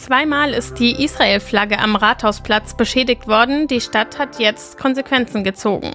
[0.00, 3.68] Zweimal ist die Israel-Flagge am Rathausplatz beschädigt worden.
[3.68, 5.92] Die Stadt hat jetzt Konsequenzen gezogen.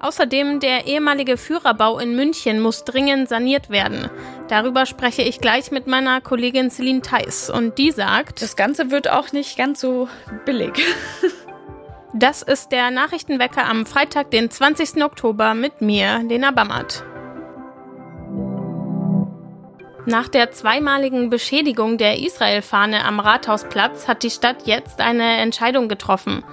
[0.00, 4.10] Außerdem der ehemalige Führerbau in München muss dringend saniert werden.
[4.48, 9.08] Darüber spreche ich gleich mit meiner Kollegin Celine Theis und die sagt, das Ganze wird
[9.08, 10.08] auch nicht ganz so
[10.44, 10.72] billig.
[12.12, 15.02] das ist der Nachrichtenwecker am Freitag, den 20.
[15.04, 17.04] Oktober mit mir, Lena Bammert.
[20.06, 26.44] Nach der zweimaligen Beschädigung der Israel-Fahne am Rathausplatz hat die Stadt jetzt eine Entscheidung getroffen.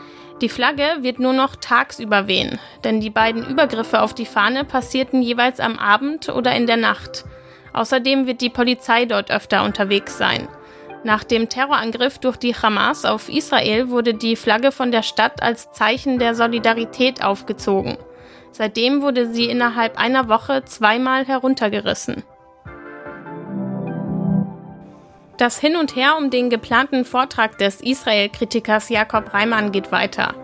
[0.41, 5.21] Die Flagge wird nur noch tagsüber wehen, denn die beiden Übergriffe auf die Fahne passierten
[5.21, 7.25] jeweils am Abend oder in der Nacht.
[7.73, 10.47] Außerdem wird die Polizei dort öfter unterwegs sein.
[11.03, 15.71] Nach dem Terrorangriff durch die Hamas auf Israel wurde die Flagge von der Stadt als
[15.73, 17.97] Zeichen der Solidarität aufgezogen.
[18.51, 22.23] Seitdem wurde sie innerhalb einer Woche zweimal heruntergerissen.
[25.41, 30.35] Das Hin und Her um den geplanten Vortrag des Israel-Kritikers Jakob Reimann geht weiter.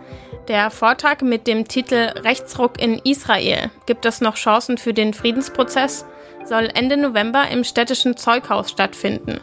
[0.47, 6.03] Der Vortrag mit dem Titel Rechtsruck in Israel gibt es noch Chancen für den Friedensprozess
[6.45, 9.39] soll Ende November im städtischen Zeughaus stattfinden.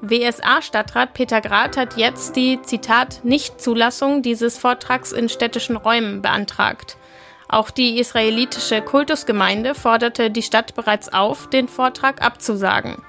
[0.00, 6.96] WSA-Stadtrat Peter Grad hat jetzt die Zitat Nichtzulassung dieses Vortrags in städtischen Räumen beantragt.
[7.50, 13.02] Auch die israelitische Kultusgemeinde forderte die Stadt bereits auf, den Vortrag abzusagen.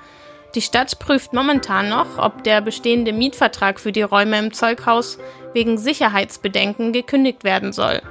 [0.57, 5.19] Die Stadt prüft momentan noch, ob der bestehende Mietvertrag für die Räume im Zeughaus
[5.53, 8.01] wegen Sicherheitsbedenken gekündigt werden soll.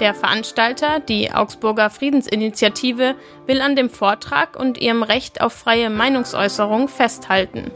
[0.00, 6.88] Der Veranstalter, die Augsburger Friedensinitiative, will an dem Vortrag und ihrem Recht auf freie Meinungsäußerung
[6.88, 7.70] festhalten.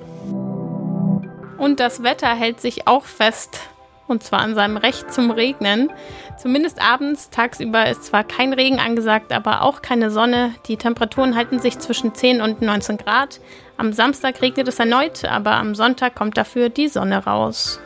[1.58, 3.60] Und das Wetter hält sich auch fest,
[4.06, 5.90] und zwar an seinem Recht zum Regnen.
[6.36, 10.54] Zumindest abends, tagsüber ist zwar kein Regen angesagt, aber auch keine Sonne.
[10.66, 13.40] Die Temperaturen halten sich zwischen 10 und 19 Grad.
[13.76, 17.80] Am Samstag regnet es erneut, aber am Sonntag kommt dafür die Sonne raus.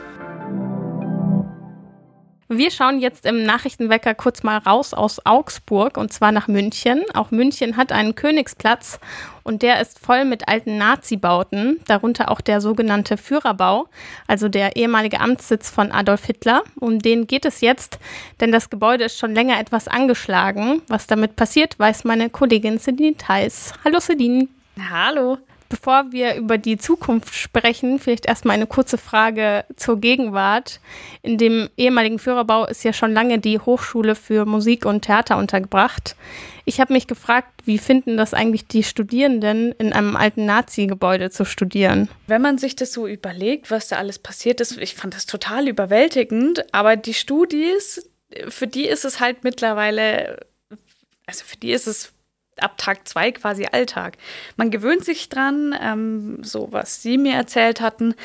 [2.51, 7.03] Wir schauen jetzt im Nachrichtenwecker kurz mal raus aus Augsburg und zwar nach München.
[7.13, 8.99] Auch München hat einen Königsplatz
[9.43, 13.87] und der ist voll mit alten Nazi-Bauten, darunter auch der sogenannte Führerbau,
[14.25, 16.63] also der ehemalige Amtssitz von Adolf Hitler.
[16.79, 17.99] Um den geht es jetzt,
[18.41, 20.81] denn das Gebäude ist schon länger etwas angeschlagen.
[20.87, 23.73] Was damit passiert, weiß meine Kollegin Celine Theis.
[23.85, 24.47] Hallo Celine.
[24.89, 25.37] Hallo.
[25.69, 30.79] Bevor wir über die Zukunft sprechen, vielleicht erstmal eine kurze Frage zur Gegenwart.
[31.21, 36.15] In dem ehemaligen Führerbau ist ja schon lange die Hochschule für Musik und Theater untergebracht.
[36.65, 41.45] Ich habe mich gefragt, wie finden das eigentlich die Studierenden, in einem alten Nazi-Gebäude zu
[41.45, 42.09] studieren?
[42.25, 45.67] Wenn man sich das so überlegt, was da alles passiert ist, ich fand das total
[45.67, 46.65] überwältigend.
[46.73, 48.09] Aber die Studis,
[48.47, 50.39] für die ist es halt mittlerweile,
[51.27, 52.13] also für die ist es
[52.63, 54.17] ab Tag zwei quasi Alltag.
[54.57, 58.15] Man gewöhnt sich dran, ähm, so was Sie mir erzählt hatten.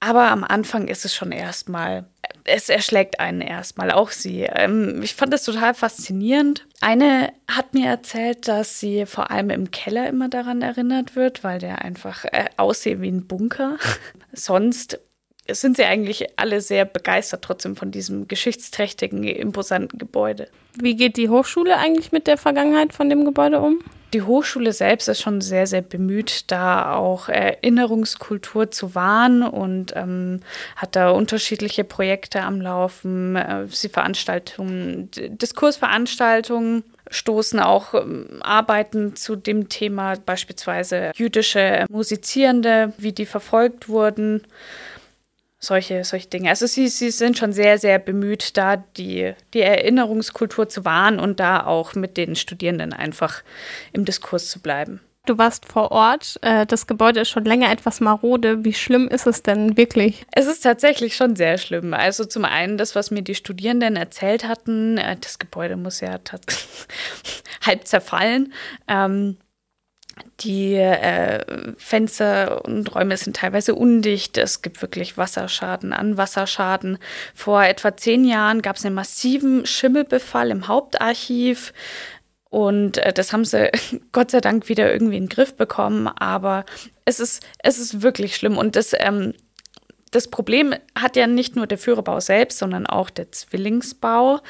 [0.00, 2.06] Aber am Anfang ist es schon erstmal,
[2.44, 4.42] es erschlägt einen erstmal, auch sie.
[4.42, 6.66] Ähm, ich fand das total faszinierend.
[6.80, 11.58] Eine hat mir erzählt, dass sie vor allem im Keller immer daran erinnert wird, weil
[11.58, 13.76] der einfach äh, aussieht wie ein Bunker.
[14.32, 14.98] Sonst
[15.54, 20.48] sind sie eigentlich alle sehr begeistert trotzdem von diesem geschichtsträchtigen, imposanten Gebäude.
[20.74, 23.80] Wie geht die Hochschule eigentlich mit der Vergangenheit von dem Gebäude um?
[24.12, 30.40] Die Hochschule selbst ist schon sehr, sehr bemüht, da auch Erinnerungskultur zu wahren und ähm,
[30.74, 33.36] hat da unterschiedliche Projekte am Laufen.
[33.36, 43.12] Äh, sie Veranstaltungen, Diskursveranstaltungen stoßen auch ähm, Arbeiten zu dem Thema, beispielsweise jüdische Musizierende, wie
[43.12, 44.42] die verfolgt wurden
[45.60, 46.48] solche, solche Dinge.
[46.48, 51.38] Also sie, sie sind schon sehr, sehr bemüht, da die, die Erinnerungskultur zu wahren und
[51.38, 53.42] da auch mit den Studierenden einfach
[53.92, 55.00] im Diskurs zu bleiben.
[55.26, 56.38] Du warst vor Ort.
[56.40, 58.64] Äh, das Gebäude ist schon länger etwas marode.
[58.64, 60.24] Wie schlimm ist es denn wirklich?
[60.32, 61.92] Es ist tatsächlich schon sehr schlimm.
[61.92, 64.96] Also zum einen das, was mir die Studierenden erzählt hatten.
[64.96, 66.18] Äh, das Gebäude muss ja
[67.66, 68.54] halb zerfallen.
[68.88, 69.36] Ähm,
[70.40, 74.38] die äh, Fenster und Räume sind teilweise undicht.
[74.38, 76.98] Es gibt wirklich Wasserschaden an Wasserschaden.
[77.34, 81.72] Vor etwa zehn Jahren gab es einen massiven Schimmelbefall im Hauptarchiv.
[82.48, 83.70] Und äh, das haben sie
[84.12, 86.08] Gott sei Dank wieder irgendwie in den Griff bekommen.
[86.08, 86.64] Aber
[87.04, 88.58] es ist, es ist wirklich schlimm.
[88.58, 89.34] Und das, ähm,
[90.10, 94.40] das Problem hat ja nicht nur der Führerbau selbst, sondern auch der Zwillingsbau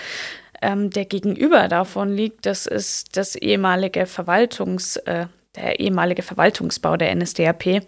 [0.62, 5.26] ähm, der gegenüber davon liegt, das ist das ehemalige Verwaltungs, äh,
[5.56, 7.82] der ehemalige Verwaltungsbau der NSDAP.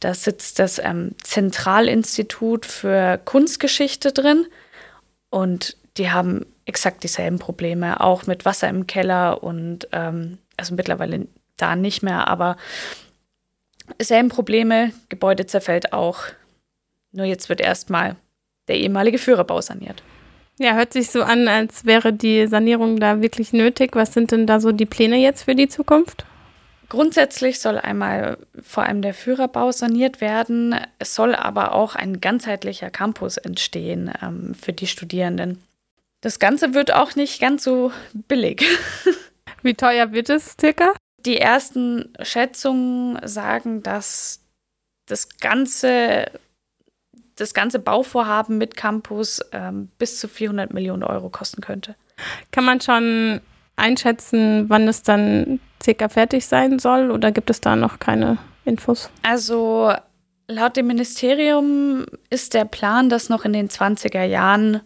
[0.00, 4.46] Da sitzt das ähm, Zentralinstitut für Kunstgeschichte drin
[5.30, 11.26] und die haben exakt dieselben Probleme, auch mit Wasser im Keller und ähm, also mittlerweile
[11.56, 12.56] da nicht mehr, aber
[14.00, 16.20] selben Probleme, Gebäude zerfällt auch
[17.12, 18.16] Nur jetzt wird erstmal
[18.66, 20.02] der ehemalige Führerbau saniert.
[20.58, 23.94] Ja, hört sich so an, als wäre die Sanierung da wirklich nötig.
[23.94, 26.24] Was sind denn da so die Pläne jetzt für die Zukunft?
[26.88, 30.76] Grundsätzlich soll einmal vor allem der Führerbau saniert werden.
[30.98, 35.62] Es soll aber auch ein ganzheitlicher Campus entstehen ähm, für die Studierenden.
[36.20, 37.92] Das Ganze wird auch nicht ganz so
[38.28, 38.64] billig.
[39.62, 40.94] Wie teuer wird es circa?
[41.24, 44.40] Die ersten Schätzungen sagen, dass
[45.06, 46.30] das ganze,
[47.36, 51.94] das ganze Bauvorhaben mit Campus ähm, bis zu 400 Millionen Euro kosten könnte.
[52.52, 53.40] Kann man schon
[53.76, 59.10] einschätzen, wann es dann circa fertig sein soll oder gibt es da noch keine Infos?
[59.22, 59.92] Also
[60.48, 64.80] laut dem Ministerium ist der Plan, dass noch in den 20er Jahren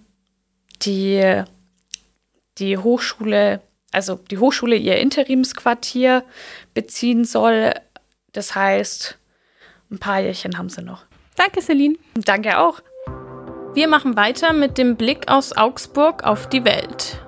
[0.83, 1.43] die,
[2.59, 3.61] die Hochschule,
[3.93, 6.25] also die Hochschule ihr Interimsquartier
[6.75, 7.73] beziehen soll.
[8.33, 9.19] Das heißt,
[9.91, 11.05] ein paar Jährchen haben sie noch.
[11.37, 11.97] Danke, Celine.
[12.15, 12.81] Danke auch.
[13.75, 17.21] Wir machen weiter mit dem Blick aus Augsburg auf die Welt.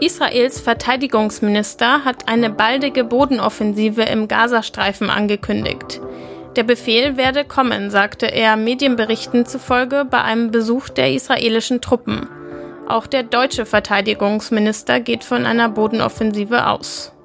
[0.00, 6.00] Israels Verteidigungsminister hat eine baldige Bodenoffensive im Gazastreifen angekündigt.
[6.54, 12.28] Der Befehl werde kommen, sagte er Medienberichten zufolge bei einem Besuch der israelischen Truppen.
[12.86, 17.15] Auch der deutsche Verteidigungsminister geht von einer Bodenoffensive aus.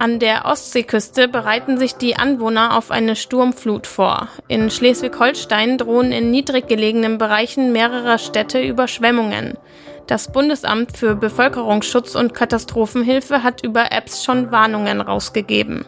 [0.00, 4.28] An der Ostseeküste bereiten sich die Anwohner auf eine Sturmflut vor.
[4.46, 9.58] In Schleswig-Holstein drohen in niedrig gelegenen Bereichen mehrerer Städte Überschwemmungen.
[10.06, 15.84] Das Bundesamt für Bevölkerungsschutz und Katastrophenhilfe hat über Apps schon Warnungen rausgegeben.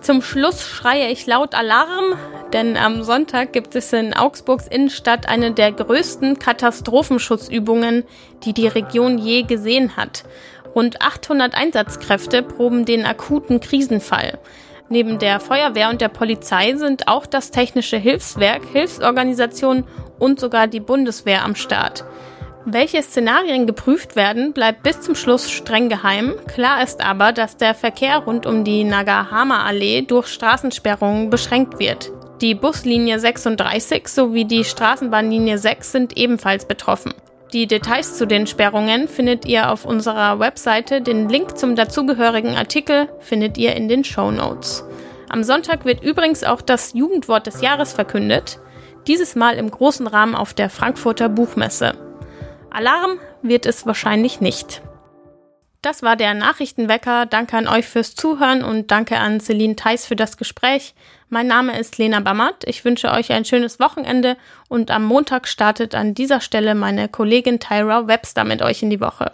[0.00, 2.16] Zum Schluss schreie ich laut Alarm,
[2.52, 8.04] denn am Sonntag gibt es in Augsburgs Innenstadt eine der größten Katastrophenschutzübungen,
[8.42, 10.24] die die Region je gesehen hat.
[10.74, 14.38] Rund 800 Einsatzkräfte proben den akuten Krisenfall.
[14.88, 19.84] Neben der Feuerwehr und der Polizei sind auch das Technische Hilfswerk, Hilfsorganisationen
[20.18, 22.04] und sogar die Bundeswehr am Start.
[22.66, 26.34] Welche Szenarien geprüft werden, bleibt bis zum Schluss streng geheim.
[26.46, 32.12] Klar ist aber, dass der Verkehr rund um die Nagahama-Allee durch Straßensperrungen beschränkt wird.
[32.40, 37.14] Die Buslinie 36 sowie die Straßenbahnlinie 6 sind ebenfalls betroffen.
[37.52, 41.02] Die Details zu den Sperrungen findet ihr auf unserer Webseite.
[41.02, 44.84] Den Link zum dazugehörigen Artikel findet ihr in den Show Notes.
[45.28, 48.60] Am Sonntag wird übrigens auch das Jugendwort des Jahres verkündet.
[49.08, 51.94] Dieses Mal im großen Rahmen auf der Frankfurter Buchmesse.
[52.70, 54.82] Alarm wird es wahrscheinlich nicht.
[55.82, 57.24] Das war der Nachrichtenwecker.
[57.24, 60.94] Danke an euch fürs Zuhören und danke an Celine Theis für das Gespräch.
[61.30, 62.64] Mein Name ist Lena Bammert.
[62.64, 64.36] Ich wünsche euch ein schönes Wochenende
[64.68, 69.00] und am Montag startet an dieser Stelle meine Kollegin Tyra Webster mit euch in die
[69.00, 69.32] Woche.